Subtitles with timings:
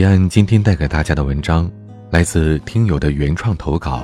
[0.00, 1.70] 彼岸今天带给大家的文章，
[2.08, 4.02] 来自听友的原创投稿。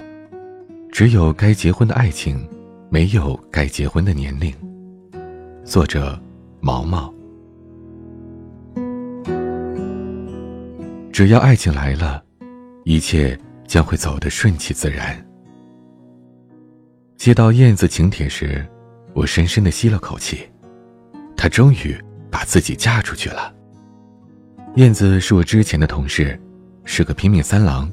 [0.92, 2.46] 只有该结婚的爱情，
[2.90, 4.52] 没有该结婚的年龄。
[5.64, 6.20] 作者：
[6.60, 7.10] 毛毛。
[11.10, 12.22] 只要爱情来了，
[12.84, 13.34] 一切
[13.66, 15.16] 将会走得顺其自然。
[17.16, 18.62] 接到燕子请帖时，
[19.14, 20.46] 我深深的吸了口气，
[21.34, 21.98] 她终于
[22.30, 23.55] 把自己嫁出去了。
[24.76, 26.38] 燕子是我之前的同事，
[26.84, 27.90] 是个拼命三郎，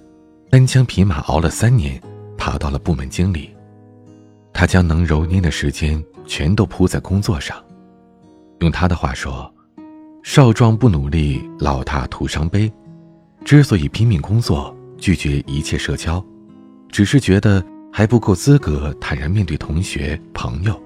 [0.50, 2.02] 单枪匹马熬了三年。
[2.38, 3.50] 爬到了部门经理，
[4.52, 7.56] 他将能揉捏的时间全都扑在工作上。
[8.60, 9.50] 用他的话说
[10.24, 12.70] ：“少壮不努力，老大徒伤悲。”
[13.46, 16.22] 之所以拼命工作，拒绝一切社交，
[16.90, 20.78] 只是觉得还不够资格坦然面对同学朋友，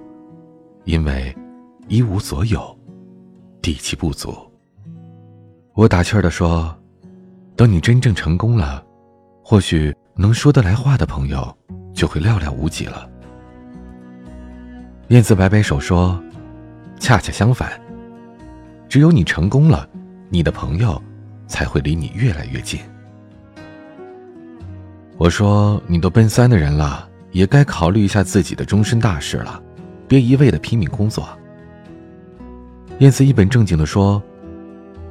[0.83, 1.35] 因为
[1.87, 2.77] 一无所有，
[3.63, 4.46] 底气不足。
[5.77, 6.75] 我打气儿的说
[7.55, 8.83] ：“等你真正成功了，
[9.43, 11.55] 或许……”能说得来话的朋友，
[11.93, 13.07] 就会寥寥无几了。
[15.09, 16.19] 燕子摆摆手说
[16.99, 17.79] ：“恰恰相反，
[18.89, 19.87] 只有你成功了，
[20.31, 20.99] 你的朋友
[21.45, 22.79] 才会离你越来越近。”
[25.19, 29.61] 我说：“你都奔三的人了，也该考虑一下自己的终身大事了，
[30.07, 31.29] 别一味的拼命工作。”
[32.97, 34.19] 燕子一本正经的说：“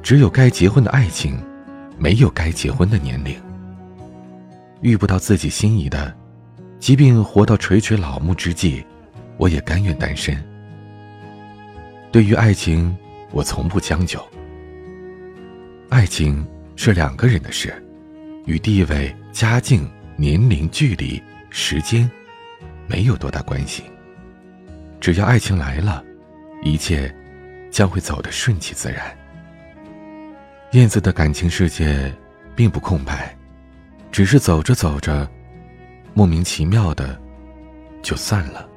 [0.07, 1.37] 只有该结婚的爱情，
[1.97, 3.35] 没有该结婚的年龄。”
[4.79, 6.15] 遇不到自己心仪的，
[6.79, 8.85] 即便活到垂垂老木之际，
[9.35, 10.41] 我也甘愿单身。
[12.09, 12.95] 对于爱情，
[13.31, 14.25] 我从不将就。
[15.89, 16.47] 爱情
[16.77, 17.75] 是两个人的事，
[18.45, 22.09] 与地位、家境、年龄、距离、时间，
[22.87, 23.83] 没有多大关系。
[25.01, 26.01] 只要爱情来了，
[26.63, 27.13] 一切
[27.69, 29.13] 将会走得顺其自然。
[30.77, 32.13] 燕子的感情世界，
[32.55, 33.35] 并不空白。
[34.11, 35.27] 只是走着走着，
[36.13, 37.19] 莫名其妙的
[38.03, 38.69] 就散了。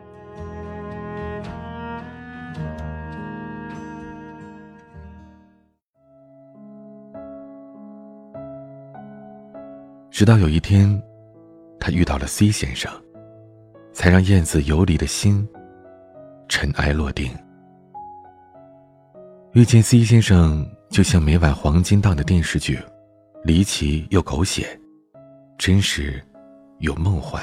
[10.11, 10.99] 直到有一天，
[11.79, 12.91] 他遇到了 C 先生，
[13.93, 15.47] 才让燕子游离的心
[16.49, 17.31] 尘埃落定。
[19.53, 22.77] 遇见 C 先生，就像每晚黄金档的电视剧，
[23.45, 24.79] 离奇又狗血。
[25.57, 26.21] 真实，
[26.79, 27.41] 又梦幻。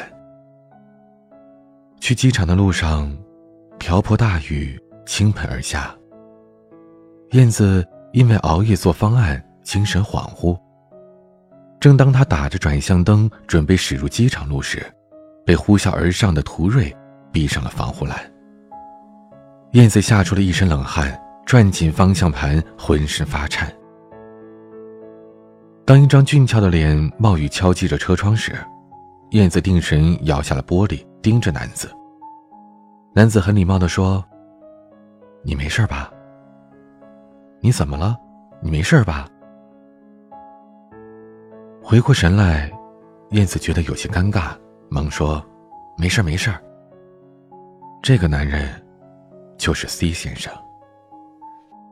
[2.01, 3.15] 去机场的路上，
[3.79, 5.95] 瓢泼大雨倾盆而下。
[7.31, 10.59] 燕子因为熬夜做方案，精神恍惚。
[11.79, 14.85] 正当他打着转向灯准备驶入机场路时，
[15.45, 16.93] 被呼啸而上的途锐
[17.31, 18.19] 逼上了防护栏。
[19.71, 23.73] 燕子吓出了一身冷汗，攥紧方向盘，浑身发颤。
[25.85, 28.53] 当一张俊俏的脸冒雨敲击着车窗时，
[29.29, 31.89] 燕子定神摇下了玻璃，盯着男子。
[33.13, 34.21] 男子很礼貌地说
[35.41, 36.11] ：“你没事吧？
[37.61, 38.17] 你怎么了？
[38.61, 39.25] 你没事吧？”
[41.81, 42.69] 回过神来，
[43.29, 44.51] 燕子觉得有些尴尬，
[44.89, 45.41] 忙说
[45.97, 46.53] ：“没事，没事。”
[48.03, 48.67] 这个男人
[49.57, 50.53] 就是 C 先生。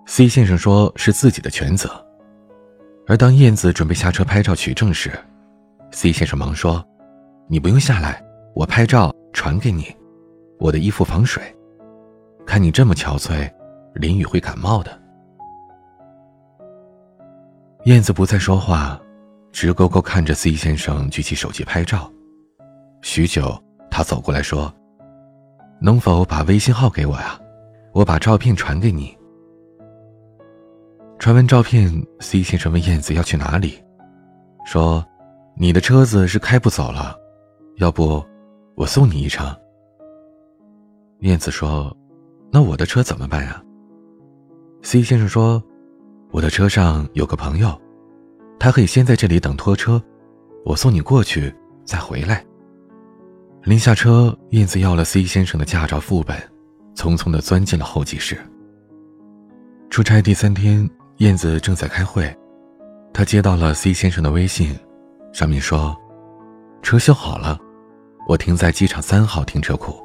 [0.08, 1.90] C 先生说是自己的全责。
[3.08, 5.12] 而当燕子准备下车拍照取证时
[5.92, 6.84] ，C 先生忙说
[7.50, 8.24] ：“你不用下来，
[8.54, 9.96] 我拍照传给你。
[10.60, 11.44] 我的衣服防水，
[12.46, 13.52] 看你这么憔悴，
[13.96, 15.00] 淋雨会感冒的。”
[17.86, 19.00] 燕子不再说话，
[19.52, 22.12] 直勾勾看着 C 先生举起手机拍照。
[23.02, 23.62] 许久，
[23.92, 24.74] 他走过来说
[25.82, 27.40] ：“能否把微信号给我呀？
[27.92, 29.16] 我把照片传给你。”
[31.26, 33.84] 传完照片，C 先生问燕子要去哪里，
[34.64, 35.04] 说
[35.58, 37.16] ：“你的车子是开不走了，
[37.78, 38.24] 要不
[38.76, 39.44] 我送你一程。”
[41.22, 41.92] 燕子说
[42.54, 43.60] ：“那我的车怎么办呀
[44.84, 45.64] ？”C 先生说
[46.30, 47.76] ：“我的车上有个朋友，
[48.60, 50.00] 他可以先在这里等拖车，
[50.64, 51.52] 我送你过去
[51.86, 52.46] 再回来。”
[53.66, 56.38] 临下车，燕子要了 C 先生的驾照副本，
[56.94, 58.38] 匆匆的钻进了候机室。
[59.90, 60.88] 出差第三天。
[61.18, 62.36] 燕子正在开会，
[63.14, 64.78] 她接到了 C 先生的微信，
[65.32, 65.96] 上面说
[66.84, 67.58] ：“车修好了，
[68.28, 69.96] 我停在机场三号停车库。”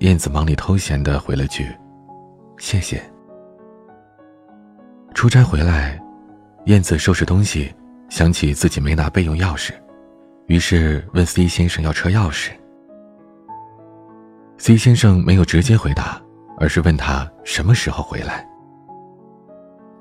[0.00, 1.66] 燕子忙里偷闲的回了句
[2.58, 3.02] ：“谢谢。”
[5.14, 5.98] 出差回来，
[6.66, 7.74] 燕子收拾东西，
[8.10, 9.72] 想起自己没拿备用钥匙，
[10.46, 12.50] 于是问 C 先生要车钥匙。
[14.58, 16.20] C 先生没有直接回答，
[16.58, 18.46] 而是问他什么时候回来。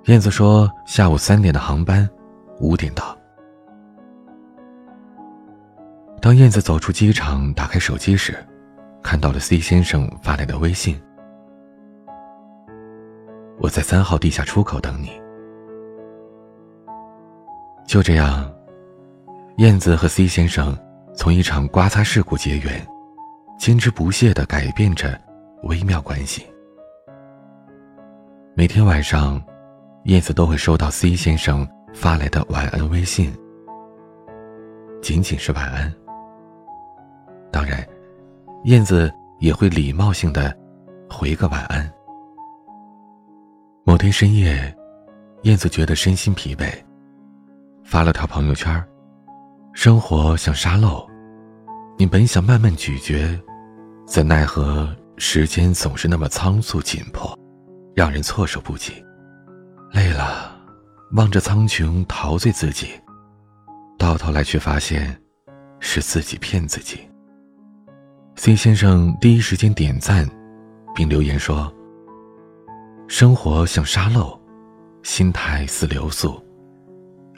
[0.06, 2.10] 燕子说：“下午三点的航班，
[2.60, 3.18] 五点到。
[6.22, 8.36] 当燕子走出机场，打开手机时，
[9.02, 11.02] 看到了 C 先生发来的微信
[13.60, 15.10] ：“我在三号地下出口等你。”
[17.88, 18.54] 就这样，
[19.58, 20.78] 燕子和 C 先生
[21.16, 22.86] 从一场刮擦事故结缘，
[23.58, 25.18] 坚持不懈的改变着
[25.64, 26.46] 微妙关系。
[28.54, 29.42] 每天晚上，
[30.06, 33.34] 燕子都会收到 C 先生发来的晚安微信，
[35.02, 35.92] 仅仅是晚安。
[37.50, 37.88] 当然，
[38.66, 39.10] 燕子
[39.40, 40.54] 也会礼貌性的
[41.10, 41.90] 回个晚安。
[43.86, 44.76] 某天深夜，
[45.44, 46.70] 燕子觉得身心疲惫。
[47.86, 48.84] 发了条朋友圈
[49.74, 51.08] 生活像沙漏，
[51.98, 53.40] 你本想慢慢咀嚼，
[54.06, 57.38] 怎奈何时间总是那么仓促紧迫，
[57.96, 58.94] 让人措手不及。
[59.94, 60.52] 累了，
[61.12, 63.00] 望着苍穹陶醉自己，
[63.96, 65.16] 到头来却发现，
[65.80, 67.08] 是自己骗自己。
[68.36, 70.28] C 先生第一时间点赞，
[70.96, 71.72] 并留言说
[73.08, 74.36] ：“生活像沙漏，
[75.04, 76.44] 心态似流速。”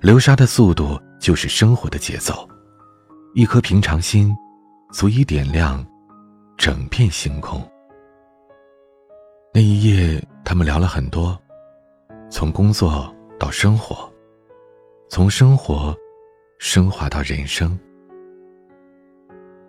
[0.02, 2.48] 流沙的速度就是生活的节奏，
[3.34, 4.34] 一颗平常心，
[4.94, 5.86] 足以点亮
[6.56, 7.62] 整片星空。
[9.54, 11.38] 那一夜，他们聊了很多，
[12.38, 13.10] 从工作
[13.40, 14.12] 到生活，
[15.08, 15.96] 从生活
[16.60, 17.80] 升华到人生。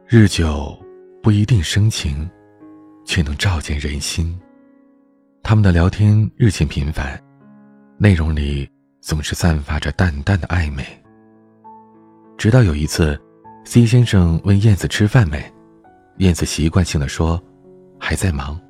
[0.08, 0.76] 日久
[1.22, 2.28] 不一定生情，
[3.04, 4.36] 却能照见人心。
[5.44, 7.22] 他们的聊天日渐频繁，
[7.98, 8.68] 内容里。
[9.00, 10.84] 总是散发着淡淡的暧昧。
[12.36, 13.16] 直到有一次
[13.64, 15.40] ，C 先生问燕子吃饭没，
[16.16, 17.40] 燕子习惯性的说
[18.00, 18.60] ：“还在忙。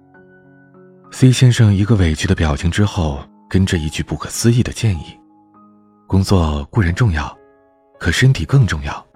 [1.10, 5.19] ”C 先生一个委屈的表情之后，跟着一句不可思议的建议
[6.06, 7.37] ：“工作固然重要，
[7.98, 9.06] 可身体更重要。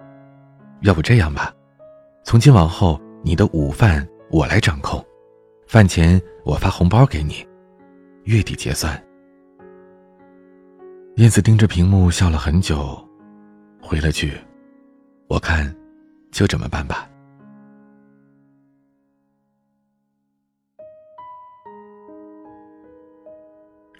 [0.81, 1.53] 要不这样吧，
[2.23, 5.03] 从今往后你的午饭我来掌控，
[5.67, 7.45] 饭前我发红包给你，
[8.23, 9.01] 月底结算。”
[11.17, 13.05] 燕子盯着屏幕笑了很久，
[13.81, 14.33] 回了句
[15.27, 15.75] ：“我看，
[16.31, 17.07] 就这么办吧。”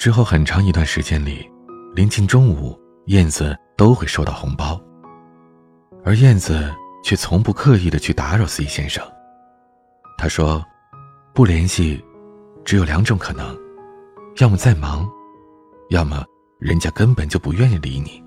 [0.02, 1.48] 之后很长一段时间里，
[1.94, 2.76] 临近中午，
[3.06, 4.82] 燕子都会收到红包，
[6.04, 9.06] 而燕子却从不刻意的去打扰 C 先生。
[10.18, 10.66] 他说
[11.36, 12.04] ：“不联系，
[12.66, 13.56] 只有两种可能，
[14.40, 15.08] 要么在忙，
[15.92, 16.26] 要么……”
[16.58, 18.24] 人家根本就不愿意理你，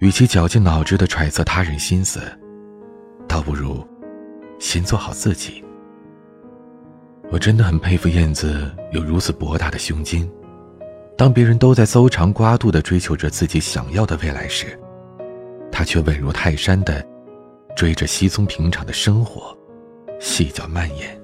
[0.00, 2.20] 与其绞尽脑汁的揣测他人心思，
[3.26, 3.82] 倒不如
[4.58, 5.64] 先做好自己。
[7.30, 10.30] 我真的很佩服燕子有如此博大的胸襟，
[11.16, 14.78] 当别人都在搜肠刮肚的追求着自己想要的未来时，
[15.70, 17.04] 他却稳如泰山的
[17.76, 19.56] 追着稀松平常的生活，
[20.20, 21.20] 细嚼慢咽。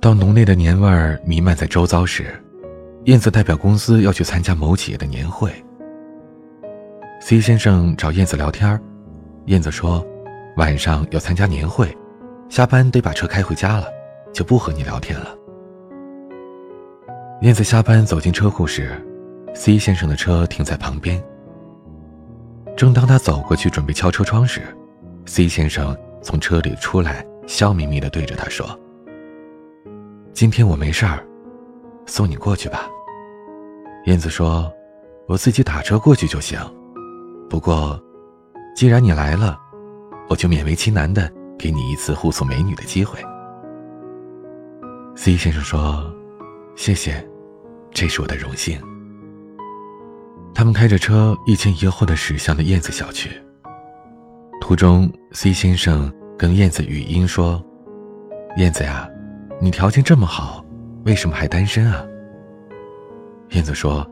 [0.00, 2.26] 当浓烈的年味儿弥漫在周遭时。
[3.04, 5.50] 燕子代表公司要去参加某企业的年会。
[7.18, 8.78] C 先生找燕子聊天
[9.46, 10.06] 燕子说
[10.58, 11.96] ：“晚上要参加年会，
[12.50, 13.86] 下班得把车开回家了，
[14.34, 15.34] 就不和你聊天了。”
[17.42, 18.90] 燕子下班走进车库时
[19.54, 21.22] ，C 先生的车停在旁边。
[22.76, 24.60] 正当他走过去准备敲车窗时
[25.24, 28.78] ，C 先生从车里出来，笑眯眯地对着他说
[30.34, 31.26] ：“今天我没事儿。”
[32.04, 32.90] 送你过去吧，
[34.04, 34.70] 燕子说
[35.26, 36.60] ：“我自己打车过去就行。
[37.48, 37.98] 不过，
[38.76, 39.58] 既然你来了，
[40.28, 43.18] 我就勉为其难的给你一次护送美女的机会。
[45.16, 46.12] ”C 先生说
[46.74, 47.24] ：“谢谢，
[47.92, 48.80] 这是我的荣幸。”
[50.54, 53.30] 他们开着车一前一后的驶向了燕子小区。
[54.60, 57.64] 途中，C 先生跟燕子语音说
[58.58, 59.08] ：“燕子呀，
[59.60, 60.64] 你条件这么好。”
[61.06, 62.04] 为什么还单身啊？
[63.52, 64.06] 燕子说：“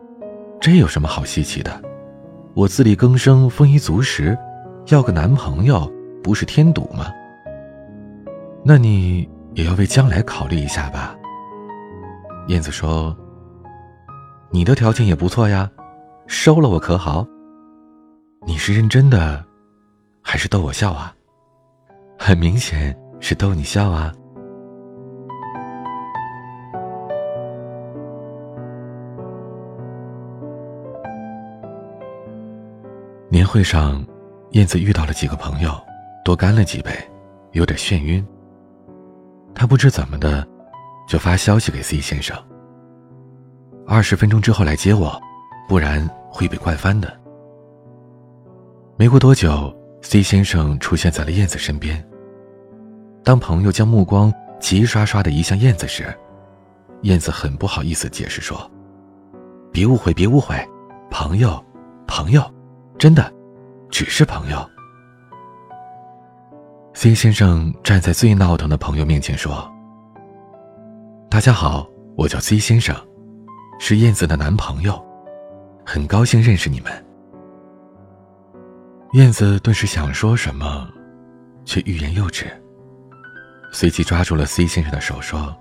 [0.58, 1.82] 这有什么好稀奇的？
[2.54, 4.36] 我自力更生，丰衣足食，
[4.86, 5.92] 要个男朋友
[6.22, 7.12] 不是添堵吗？
[8.64, 11.14] 那你也要为将来考虑一下吧。”
[12.48, 13.14] 燕子说
[14.50, 15.70] ：“你的条件也不错呀，
[16.26, 17.26] 收了我可好？
[18.46, 19.44] 你是认真的，
[20.22, 21.14] 还是逗我笑啊？
[22.18, 24.12] 很明显是逗你笑啊。”
[33.30, 34.02] 年会上，
[34.52, 35.70] 燕子遇到了几个朋友，
[36.24, 36.90] 多干了几杯，
[37.52, 38.26] 有点眩晕。
[39.54, 40.48] 他不知怎么的，
[41.06, 42.34] 就发消息给 C 先生
[43.90, 45.18] ：“二十分钟之后来接我，
[45.66, 47.10] 不然会被灌翻的。”
[48.98, 52.06] 没过多久，C 先生出现在了燕子身边。
[53.24, 54.30] 当朋友将目光
[54.60, 56.14] 齐刷刷的移向燕子时，
[57.02, 58.70] 燕子很不好意思解释说
[59.72, 60.54] ：“别误会，别误会，
[61.10, 61.64] 朋友，
[62.06, 62.42] 朋友，
[62.98, 63.32] 真的，
[63.88, 64.68] 只是朋友。
[66.92, 69.66] ”C 先生站在最闹腾的朋友面前说
[71.30, 72.94] ：“大家好，我叫 C 先生，
[73.78, 75.02] 是燕子的男朋友，
[75.84, 76.92] 很高兴认识你们。”
[79.14, 80.86] 燕子顿时想说什么，
[81.64, 82.44] 却欲言又止，
[83.72, 85.56] 随即抓住了 C 先生的手说。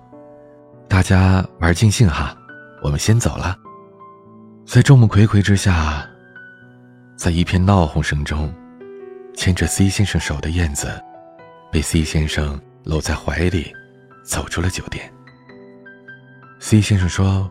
[0.90, 2.36] 大家玩尽兴哈，
[2.82, 3.58] 我们先走了。
[4.66, 6.06] 在众目睽睽之下，
[7.16, 8.54] 在一片闹哄声中，
[9.34, 10.90] 牵着 C 先生手的燕子，
[11.72, 13.72] 被 C 先生搂在怀里，
[14.24, 15.10] 走出了酒店。
[16.60, 17.50] C 先生说：“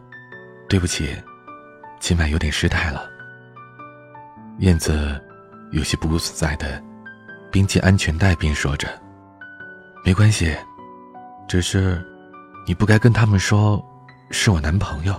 [0.69, 1.17] 对不起，
[2.01, 3.09] 今晚有点失态了。”
[4.61, 5.21] 燕子
[5.73, 6.83] 有些不自在的
[7.53, 8.89] 并系安全带，并说着
[10.05, 10.57] ：“没关系，
[11.49, 12.05] 只是……”
[12.67, 13.81] 你不该跟他们说，
[14.33, 15.15] 是我男朋友。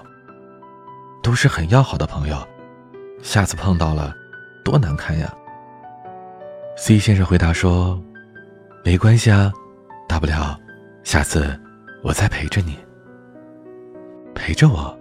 [1.24, 2.48] 都是很要好的朋友，
[3.22, 4.14] 下次碰到了，
[4.64, 5.34] 多难堪呀。
[6.78, 8.02] C 先生回答说
[8.84, 9.52] ：“没关系啊，
[10.08, 10.58] 大不了，
[11.04, 11.60] 下次
[12.02, 12.78] 我再陪着你。
[14.34, 14.97] 陪着我，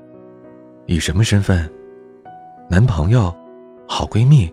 [0.86, 1.68] 以什么身份？
[2.70, 3.34] 男朋友，
[3.88, 4.52] 好闺蜜，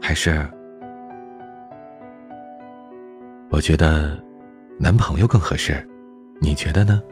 [0.00, 0.48] 还是？
[3.50, 4.18] 我觉得，
[4.78, 5.86] 男朋友更合适。”
[6.42, 7.02] 你觉得呢？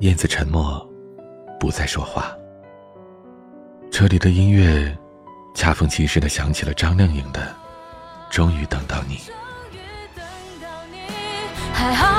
[0.00, 0.84] 燕子沉默，
[1.60, 2.36] 不再说话。
[3.92, 4.92] 车里的音乐
[5.54, 7.40] 恰逢其时的响起了张靓颖的
[8.34, 9.16] 《终于等到你》。
[11.72, 12.15] 还好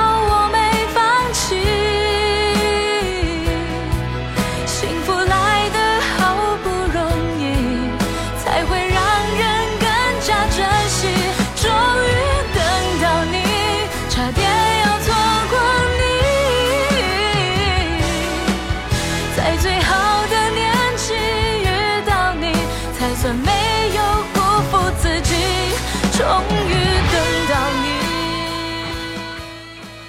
[26.18, 26.72] 终于
[27.12, 27.16] 等
[27.48, 27.86] 到你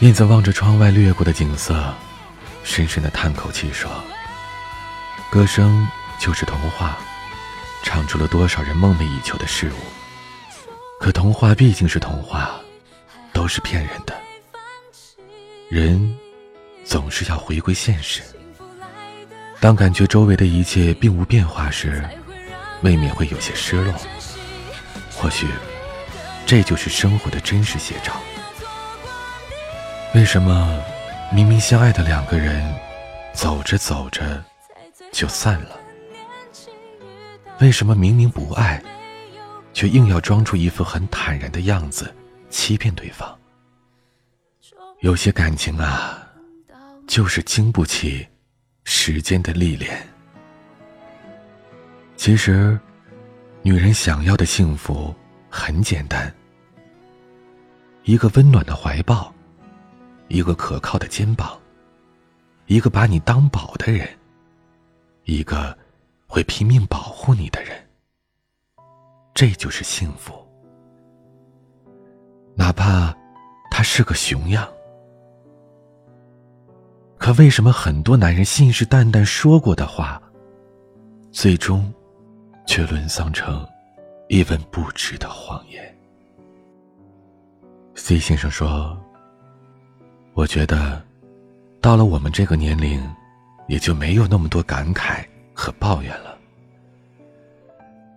[0.08, 1.94] 燕子望着窗外掠过的景色，
[2.64, 3.88] 深深的叹口气说
[5.30, 5.88] ：“歌声
[6.18, 6.98] 就是童话，
[7.84, 9.76] 唱出了多少人梦寐以求的事物。
[11.00, 12.60] 可童话毕竟是童话，
[13.32, 14.16] 都是骗人的。
[15.70, 16.18] 人
[16.84, 18.24] 总是要回归现实。
[19.60, 22.04] 当感觉周围的一切并无变化时，
[22.82, 23.94] 未免会有些失落。
[25.14, 25.46] 或许，
[26.50, 28.12] 这就是生活的真实写照。”
[30.16, 30.82] 为什么
[31.32, 32.74] 明明相爱的两个人，
[33.34, 34.44] 走着走着
[35.12, 35.80] 就散了？
[37.60, 38.82] 为什么明明不爱，
[39.74, 42.12] 却硬要装出一副很坦然的样子，
[42.50, 43.38] 欺骗对方？
[45.02, 46.28] 有些感情啊，
[47.06, 48.28] 就是经不起
[48.86, 50.02] 时间的历练。
[52.18, 52.80] 其实，
[53.62, 55.14] 女人想要的幸福
[55.48, 56.34] 很简单：
[58.10, 59.32] 一个温暖的怀抱。
[60.30, 61.60] 一个可靠的肩膀，
[62.66, 64.08] 一个把你当宝的人，
[65.26, 65.78] 一个
[66.28, 67.76] 会拼命保护你的人，
[69.36, 70.34] 这就是幸福。
[72.56, 73.16] 哪怕
[73.70, 74.68] 他是个熊样，
[77.20, 80.20] 可为什么很多男人信誓旦旦说过的话，
[81.32, 81.94] 最终
[82.66, 83.68] 却沦丧成
[84.30, 85.99] 一文不值的谎言
[88.00, 88.98] ？C 先生说。
[90.34, 91.04] 我觉得，
[91.82, 93.04] 到了我们这个年龄，
[93.68, 96.38] 也就没有那么多感慨和抱怨了。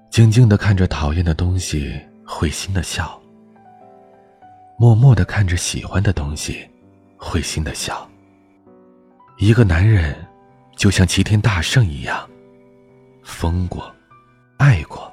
[0.09, 3.21] 静静的看着讨厌的东西，会心的笑；
[4.79, 6.65] 默默的看着喜欢的东西，
[7.17, 8.09] 会心的笑。
[9.39, 10.15] 一个男人，
[10.77, 12.29] 就像齐天大圣一样，
[13.25, 13.93] 疯过，
[14.59, 15.13] 爱过，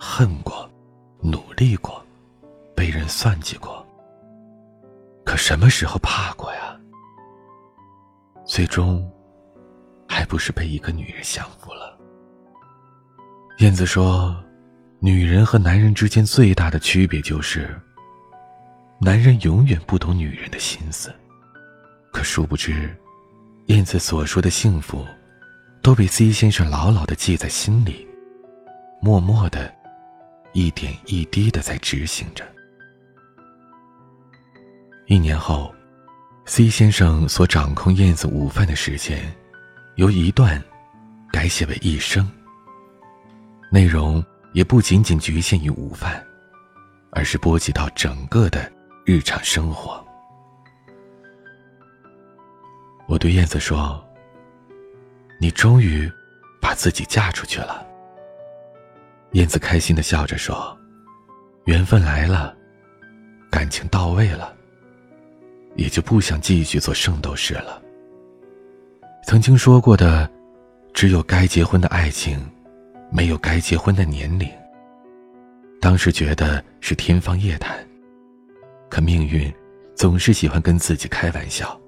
[0.00, 0.68] 恨过，
[1.20, 2.04] 努力过，
[2.74, 3.83] 被人算计过。
[5.24, 6.78] 可什么时候怕过呀？
[8.46, 9.10] 最终，
[10.06, 11.98] 还不是被一个女人降服了。
[13.58, 14.36] 燕子说
[15.00, 17.80] ：“女人和男人之间最大的区别就是，
[19.00, 21.12] 男人永远不懂女人的心思。
[22.12, 22.94] 可殊不知，
[23.66, 25.04] 燕子所说的幸福，
[25.82, 28.06] 都被 C 先生牢牢的记在心里，
[29.00, 29.72] 默默的，
[30.52, 32.44] 一点一滴的在执行着。”
[35.06, 35.72] 一年后
[36.46, 39.30] ，C 先生所掌控燕子午饭的时间，
[39.96, 40.62] 由一段
[41.30, 42.26] 改写为一生。
[43.70, 46.24] 内容也不仅仅局限于午饭，
[47.10, 48.72] 而是波及到整个的
[49.04, 50.02] 日常生活。
[53.06, 54.02] 我对燕子说
[55.38, 56.10] ：“你终于
[56.62, 57.86] 把自己嫁出去了。”
[59.32, 60.74] 燕子开心的笑着说
[61.66, 62.56] ：“缘分来了，
[63.50, 64.56] 感情到位了，
[65.76, 67.80] 也就不想继续做圣斗士了。
[69.26, 70.30] 曾经说过的，
[70.92, 72.38] 只有该结婚的爱情。”
[73.12, 74.50] 没有该结婚的年龄。
[75.80, 77.78] 当时觉得是天方夜谭，
[78.88, 79.52] 可命运
[79.94, 81.80] 总是喜欢跟自己开玩笑，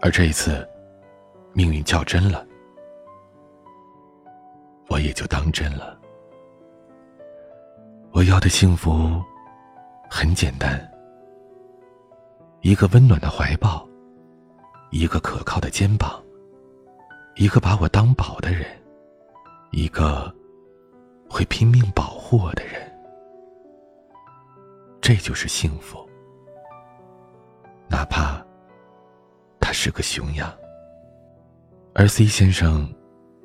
[0.00, 0.64] 而这一次，
[1.52, 2.46] 命运较真了，
[4.88, 5.98] 我也就当真了。
[8.12, 9.20] 我要的幸福
[10.08, 10.78] 很简单：
[12.66, 13.88] 一个温暖的怀抱，
[14.90, 16.20] 一个可靠的肩膀，
[17.36, 18.66] 一个把我当宝的人，
[19.70, 20.34] 一个。
[21.28, 22.80] 会拼命保护我的人，
[25.00, 26.08] 这就是幸福。
[27.88, 28.44] 哪怕
[29.60, 30.56] 他是个熊样，
[31.94, 32.92] 而 C 先生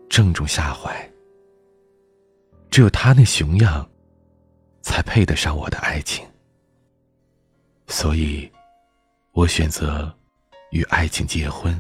[0.10, 0.96] 正中下怀。
[2.70, 3.88] 只有他那熊样，
[4.82, 6.26] 才配得上我的爱情。
[7.88, 8.50] 所以，
[9.34, 10.14] 我选择
[10.72, 11.74] 与爱情结婚，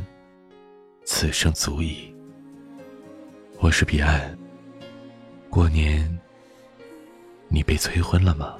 [1.03, 2.09] 此生足矣。
[3.59, 4.37] 我是彼岸。
[5.49, 6.17] 过年，
[7.49, 8.55] 你被催婚了吗？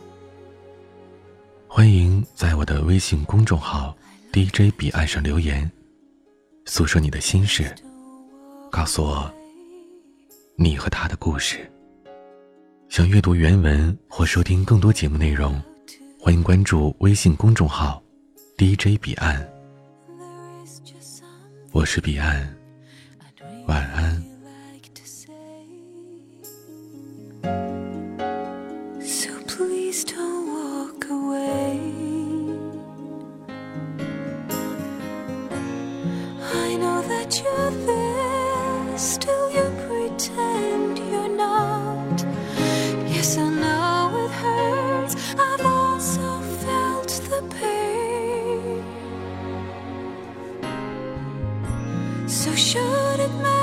[1.70, 3.96] 欢迎在我的微信公众号
[4.34, 5.72] DJ 彼岸上留言，
[6.66, 7.74] 诉说你的心事，
[8.70, 9.34] 告诉我
[10.58, 11.60] 你和他的故事。
[12.90, 15.64] 想阅读原文或收听更多节目内容，
[16.20, 18.01] 欢迎关注微信公众号
[18.62, 19.44] DJ 彼岸。
[21.72, 22.56] 我是彼岸，
[23.66, 24.24] 晚安。
[52.32, 53.61] So should it matter